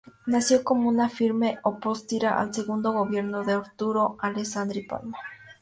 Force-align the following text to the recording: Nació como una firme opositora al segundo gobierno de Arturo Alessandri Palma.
Nació 0.25 0.63
como 0.63 0.89
una 0.89 1.09
firme 1.09 1.59
opositora 1.61 2.39
al 2.39 2.51
segundo 2.55 2.91
gobierno 2.91 3.43
de 3.43 3.53
Arturo 3.53 4.17
Alessandri 4.19 4.81
Palma. 4.87 5.17